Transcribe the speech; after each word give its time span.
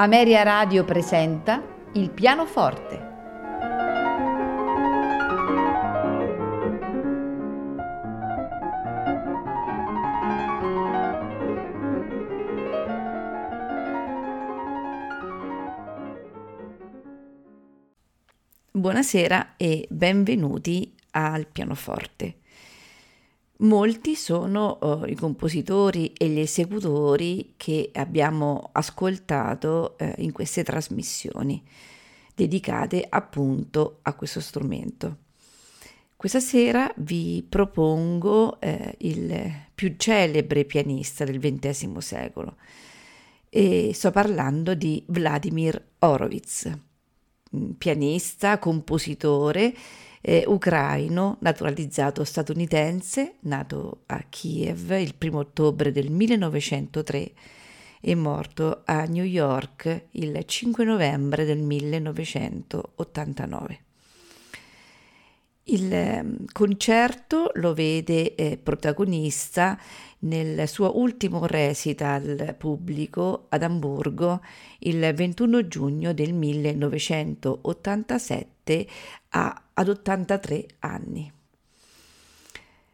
Ameria 0.00 0.44
Radio 0.44 0.84
presenta 0.84 1.60
Il 1.94 2.10
pianoforte. 2.10 3.06
Buonasera 18.70 19.56
e 19.56 19.84
benvenuti 19.90 20.94
al 21.10 21.48
pianoforte. 21.48 22.36
Molti 23.60 24.14
sono 24.14 24.78
uh, 24.80 25.04
i 25.06 25.16
compositori 25.16 26.12
e 26.12 26.28
gli 26.28 26.38
esecutori 26.38 27.54
che 27.56 27.90
abbiamo 27.92 28.68
ascoltato 28.70 29.96
uh, 29.98 30.12
in 30.18 30.30
queste 30.30 30.62
trasmissioni 30.62 31.60
dedicate 32.36 33.04
appunto 33.08 33.98
a 34.02 34.14
questo 34.14 34.38
strumento. 34.40 35.16
Questa 36.14 36.38
sera 36.38 36.88
vi 36.98 37.44
propongo 37.48 38.58
uh, 38.60 38.90
il 38.98 39.50
più 39.74 39.96
celebre 39.96 40.64
pianista 40.64 41.24
del 41.24 41.40
XX 41.40 41.98
secolo 41.98 42.58
e 43.48 43.90
sto 43.92 44.12
parlando 44.12 44.74
di 44.74 45.02
Vladimir 45.08 45.84
Horowitz, 45.98 46.70
pianista, 47.76 48.60
compositore 48.60 49.74
eh, 50.28 50.44
ucraino 50.46 51.38
naturalizzato 51.40 52.22
statunitense, 52.22 53.36
nato 53.40 54.02
a 54.06 54.22
Kiev 54.28 54.90
il 55.00 55.14
1 55.18 55.38
ottobre 55.38 55.90
del 55.90 56.10
1903 56.10 57.32
e 58.02 58.14
morto 58.14 58.82
a 58.84 59.04
New 59.04 59.24
York 59.24 60.08
il 60.10 60.42
5 60.44 60.84
novembre 60.84 61.46
del 61.46 61.62
1989. 61.62 63.80
Il 65.70 65.92
ehm, 65.92 66.46
concerto 66.52 67.50
lo 67.54 67.72
vede 67.72 68.34
eh, 68.34 68.58
protagonista 68.58 69.78
nel 70.20 70.68
suo 70.68 70.98
ultimo 70.98 71.46
recital 71.46 72.54
pubblico 72.58 73.46
ad 73.48 73.62
Amburgo 73.62 74.42
il 74.80 75.10
21 75.14 75.68
giugno 75.68 76.12
del 76.12 76.34
1987 76.34 78.86
a, 79.30 79.62
ad 79.78 79.88
83 79.88 80.66
anni. 80.80 81.32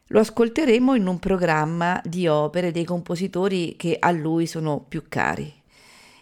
Lo 0.08 0.20
ascolteremo 0.20 0.94
in 0.94 1.06
un 1.06 1.18
programma 1.18 1.98
di 2.04 2.28
opere 2.28 2.72
dei 2.72 2.84
compositori 2.84 3.74
che 3.76 3.96
a 3.98 4.10
lui 4.10 4.44
sono 4.46 4.84
più 4.86 5.04
cari. 5.08 5.50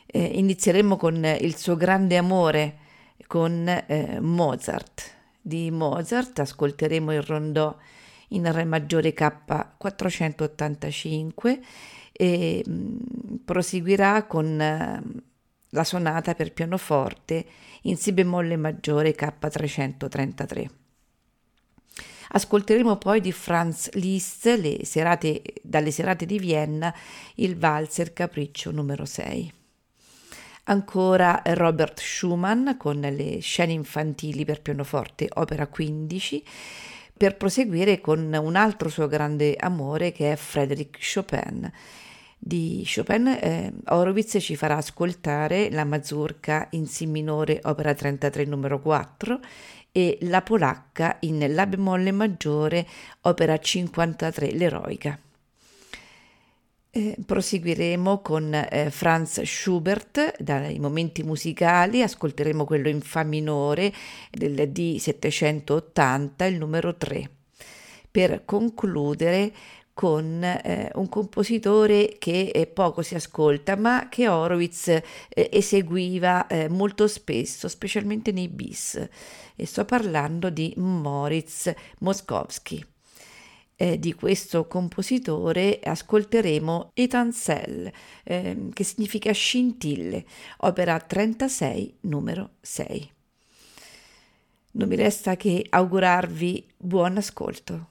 Eh, 0.06 0.24
inizieremo 0.24 0.96
con 0.96 1.24
il 1.24 1.56
suo 1.56 1.74
grande 1.77 2.16
amore, 2.16 2.77
con 3.27 3.66
eh, 3.66 4.20
Mozart. 4.20 5.16
Di 5.41 5.72
Mozart 5.72 6.38
ascolteremo 6.38 7.12
il 7.12 7.22
rondò 7.22 7.76
in 8.28 8.48
Re 8.50 8.64
maggiore 8.64 9.12
K485 9.14 11.58
e 12.12 12.62
mh, 12.64 12.72
mm, 12.72 12.97
proseguirà 13.44 14.26
con 14.26 14.47
uh, 14.47 15.02
la 15.75 15.84
sonata 15.84 16.34
per 16.34 16.53
pianoforte 16.53 17.45
in 17.83 17.97
Si 17.97 18.12
bemolle 18.12 18.56
maggiore 18.56 19.15
K333. 19.15 20.67
Ascolteremo 22.34 22.97
poi 22.97 23.20
di 23.20 23.33
Franz 23.33 23.91
Liszt 23.93 24.82
serate, 24.82 25.43
dalle 25.62 25.91
serate 25.91 26.25
di 26.25 26.38
Vienna 26.38 26.94
il 27.37 27.56
valzer 27.56 28.12
Capriccio 28.12 28.71
numero 28.71 29.05
6. 29.05 29.53
Ancora 30.65 31.43
Robert 31.44 32.00
Schumann 32.00 32.77
con 32.77 33.00
le 33.00 33.41
scene 33.41 33.72
infantili 33.72 34.44
per 34.44 34.62
pianoforte, 34.62 35.28
opera 35.34 35.66
15, 35.66 36.44
per 37.16 37.37
proseguire 37.37 38.00
con 38.00 38.32
un 38.32 38.56
altro 38.56 38.88
suo 38.88 39.09
grande 39.09 39.56
amore 39.56 40.12
che 40.12 40.32
è 40.32 40.37
Frédéric 40.37 40.99
Chopin 41.12 41.71
di 42.44 42.84
Chopin, 42.84 43.28
eh, 43.28 43.72
Horowitz 43.86 44.38
ci 44.41 44.56
farà 44.56 44.76
ascoltare 44.76 45.70
la 45.70 45.84
mazurka 45.84 46.66
in 46.72 46.86
Si 46.88 47.06
minore, 47.06 47.60
opera 47.62 47.94
33 47.94 48.47
numero 48.47 48.80
4 48.80 49.38
e 49.92 50.19
la 50.22 50.42
polacca 50.42 51.19
in 51.20 51.54
La 51.54 51.66
bemolle 51.66 52.10
maggiore, 52.10 52.84
opera 53.22 53.56
53, 53.56 54.50
l'eroica. 54.54 55.16
Eh, 56.91 57.16
proseguiremo 57.25 58.20
con 58.20 58.52
eh, 58.52 58.91
Franz 58.91 59.41
Schubert 59.42 60.42
dai 60.42 60.81
momenti 60.81 61.22
musicali, 61.22 62.02
ascolteremo 62.02 62.64
quello 62.64 62.88
in 62.88 63.02
Fa 63.02 63.22
minore 63.22 63.92
del 64.32 64.69
D780, 64.72 66.44
il 66.50 66.58
numero 66.58 66.97
3, 66.97 67.31
per 68.10 68.44
concludere 68.44 69.52
con 70.02 70.42
eh, 70.42 70.90
un 70.94 71.08
compositore 71.08 72.16
che 72.18 72.50
eh, 72.52 72.66
poco 72.66 73.02
si 73.02 73.14
ascolta, 73.14 73.76
ma 73.76 74.08
che 74.08 74.26
Horowitz 74.26 74.88
eh, 74.88 75.04
eseguiva 75.28 76.48
eh, 76.48 76.68
molto 76.68 77.06
spesso, 77.06 77.68
specialmente 77.68 78.32
nei 78.32 78.48
bis. 78.48 79.00
E 79.54 79.64
sto 79.64 79.84
parlando 79.84 80.50
di 80.50 80.74
Moritz 80.76 81.72
Moskowski. 82.00 82.84
Eh, 83.76 84.00
di 84.00 84.12
questo 84.14 84.66
compositore 84.66 85.78
ascolteremo 85.80 86.90
Etancelle, 86.94 87.92
eh, 88.24 88.70
che 88.72 88.82
significa 88.82 89.30
scintille, 89.30 90.24
opera 90.62 90.98
36, 90.98 91.98
numero 92.00 92.54
6. 92.60 93.12
Non 94.72 94.88
mi 94.88 94.96
resta 94.96 95.36
che 95.36 95.64
augurarvi 95.70 96.72
buon 96.76 97.19
ascolto. 97.19 97.90